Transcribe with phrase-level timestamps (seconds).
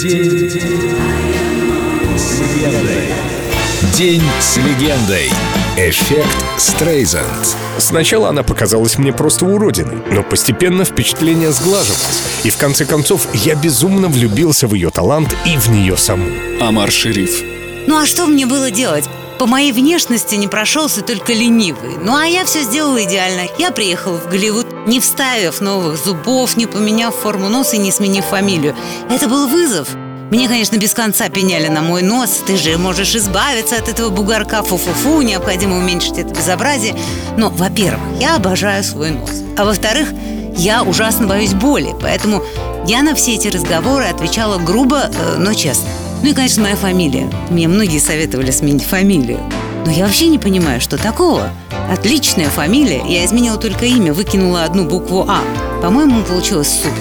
[0.00, 0.50] День
[2.16, 3.02] с легендой.
[3.94, 5.28] День с легендой.
[5.76, 7.54] Эффект Стрейзанд.
[7.76, 12.22] Сначала она показалась мне просто уродиной, но постепенно впечатление сглаживалось.
[12.44, 16.30] И в конце концов я безумно влюбился в ее талант и в нее саму.
[16.62, 17.42] Амар Шериф.
[17.86, 19.04] Ну а что мне было делать?
[19.40, 21.96] По моей внешности не прошелся только ленивый.
[21.98, 23.48] Ну а я все сделала идеально.
[23.56, 28.26] Я приехала в Голливуд, не вставив новых зубов, не поменяв форму носа и не сменив
[28.26, 28.76] фамилию.
[29.08, 29.88] Это был вызов.
[30.30, 32.42] Мне, конечно, без конца пеняли на мой нос.
[32.46, 34.62] Ты же можешь избавиться от этого бугорка.
[34.62, 36.94] Фу-фу-фу, необходимо уменьшить это безобразие.
[37.38, 39.30] Но, во-первых, я обожаю свой нос.
[39.56, 40.10] А во-вторых,
[40.58, 41.94] я ужасно боюсь боли.
[42.02, 42.44] Поэтому
[42.86, 45.88] я на все эти разговоры отвечала грубо, э, но честно.
[46.22, 47.30] Ну и, конечно, моя фамилия.
[47.48, 49.40] Мне многие советовали сменить фамилию.
[49.86, 51.50] Но я вообще не понимаю, что такого.
[51.90, 53.02] Отличная фамилия.
[53.08, 55.40] Я изменила только имя, выкинула одну букву А.
[55.80, 56.92] По-моему, получилось супер.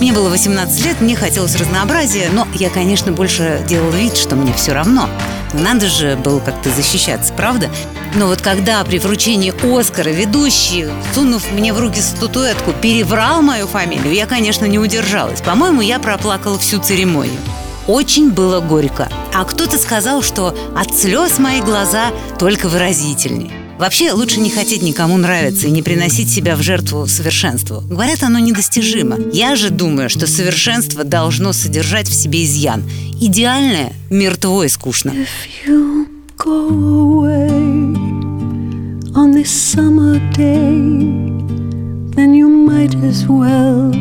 [0.00, 4.54] Мне было 18 лет, мне хотелось разнообразия, но я, конечно, больше делала вид, что мне
[4.54, 5.08] все равно.
[5.52, 7.68] Но надо же было как-то защищаться, правда?
[8.14, 14.14] Но вот когда при вручении Оскара ведущий, сунув мне в руки статуэтку, переврал мою фамилию,
[14.14, 15.42] я, конечно, не удержалась.
[15.42, 17.38] По-моему, я проплакала всю церемонию.
[17.86, 19.08] Очень было горько.
[19.34, 23.50] А кто-то сказал, что от слез мои глаза только выразительнее.
[23.78, 27.80] Вообще лучше не хотеть никому нравиться и не приносить себя в жертву совершенству.
[27.80, 29.16] Говорят, оно недостижимо.
[29.32, 32.84] Я же думаю, что совершенство должно содержать в себе изъян.
[33.20, 35.12] Идеальное мертво и скучно.
[39.14, 40.72] On this summer day,
[42.16, 43.92] then you might as well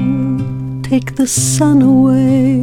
[0.83, 2.60] take the sun away.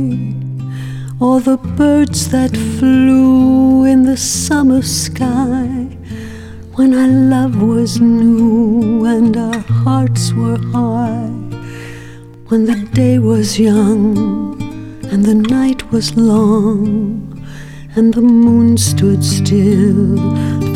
[1.21, 5.67] Or the birds that flew in the summer sky
[6.77, 11.27] when our love was new and our hearts were high.
[12.47, 14.63] When the day was young
[15.11, 17.45] and the night was long
[17.97, 20.17] and the moon stood still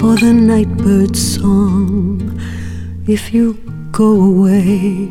[0.00, 2.40] for the nightbird's song.
[3.06, 3.54] If you
[3.92, 5.08] go away,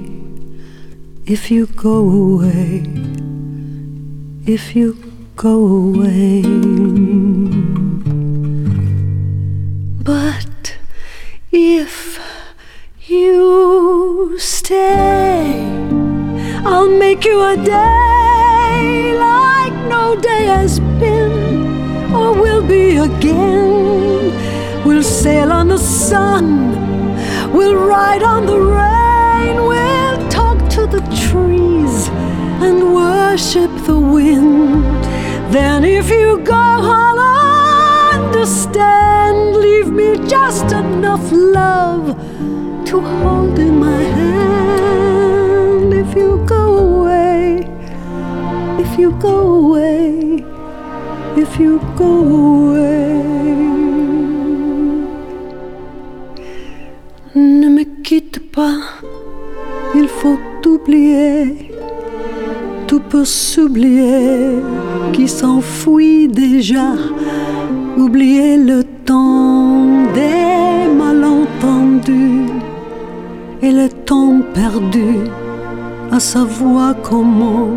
[1.25, 2.84] if you go away,
[4.46, 5.10] if you
[5.41, 6.44] go away.
[10.03, 10.78] But
[11.52, 12.19] if
[13.07, 15.66] you stay,
[16.63, 24.85] I'll make you a day like no day has been or will be again.
[24.85, 26.46] We'll sail on the sun,
[27.52, 32.09] we'll ride on the rain, we'll talk to the trees
[32.62, 35.00] and worship the wind.
[35.51, 37.19] Then, if you go, I'll
[38.22, 39.57] understand.
[39.57, 42.16] Leave me just enough love
[42.85, 45.94] to hold in my hand.
[45.94, 47.67] If you go away,
[48.79, 50.45] if you go away,
[51.35, 53.22] if you go away.
[57.35, 58.79] Ne me quitte pas,
[59.95, 61.72] il faut oublier
[62.91, 64.59] tout peut s'oublier
[65.13, 66.94] qui s'enfuit déjà.
[67.97, 72.49] Oublier le temps des malentendus
[73.61, 75.29] et le temps perdu
[76.11, 77.69] à savoir comment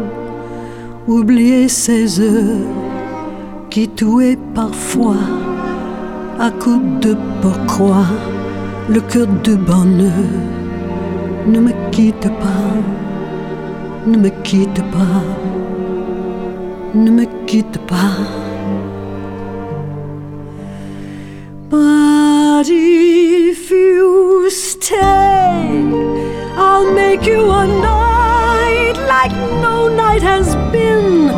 [1.07, 2.69] oublier ces heures
[3.71, 5.25] qui tuaient parfois
[6.39, 8.05] à coup de pourquoi
[8.89, 10.31] le cœur de bonheur
[11.47, 12.75] ne me quitte pas
[14.07, 15.23] ne me quitte pas,
[16.95, 18.17] ne me quitte pas.
[21.69, 25.83] But if you stay,
[26.57, 31.31] I'll make you a night like no night has been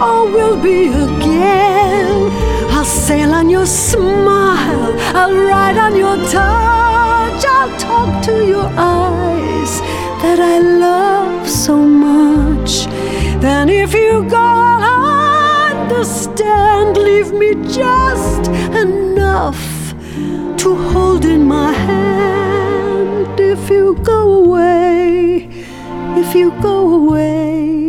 [0.00, 2.30] or will be again.
[2.70, 9.80] I'll sail on your smile, I'll ride on your touch, I'll talk to your eyes
[10.22, 11.03] that I love
[11.54, 12.86] so much.
[13.40, 14.48] Then if you go,
[15.70, 16.96] understand.
[16.96, 19.94] Leave me just enough
[20.58, 23.38] to hold in my hand.
[23.38, 25.48] If you go away,
[26.16, 27.83] if you go away,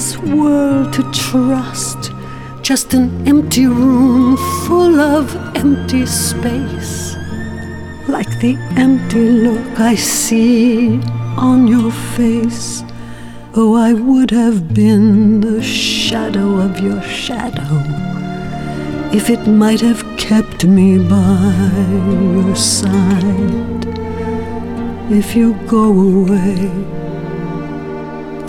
[0.00, 2.10] this world to trust.
[2.62, 7.16] Just an empty room full of empty space.
[8.08, 11.02] Like the empty look I see
[11.36, 12.82] on your face.
[13.54, 17.74] Oh, I would have been the shadow of your shadow.
[19.12, 21.52] If it might have kept me by
[22.36, 23.84] your side.
[25.10, 26.70] If you go away,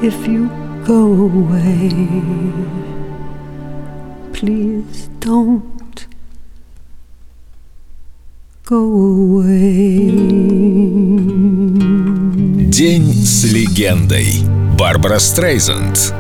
[0.01, 1.92] if you go away,
[4.33, 6.07] please don't
[8.66, 8.78] go
[9.38, 10.12] away.
[12.69, 14.44] День с легендой.
[14.78, 16.13] Барбара Стрейзанд.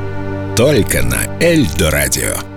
[0.55, 2.50] Только на Эльдо радио.